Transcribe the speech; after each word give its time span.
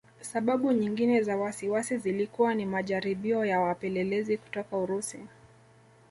Sababu 0.21 0.71
nyingine 0.71 1.21
za 1.21 1.37
wasiwasi 1.37 1.97
zilikuwa 1.97 2.55
ni 2.55 2.65
majaribio 2.65 3.45
ya 3.45 3.59
wapelelezi 3.59 4.37
kutoka 4.37 4.77
Urusi 4.77 5.19